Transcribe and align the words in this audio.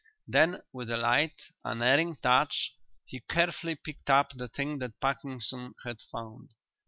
Then 0.27 0.63
with 0.73 0.89
a 0.89 0.97
light, 0.97 1.51
unerring 1.63 2.15
touch 2.23 2.73
he 3.05 3.19
carefully 3.29 3.75
picked 3.75 4.09
up 4.09 4.31
the 4.35 4.47
thing 4.47 4.79
that 4.79 4.99
Parkinson 4.99 5.75
had 5.85 6.01
found. 6.11 6.55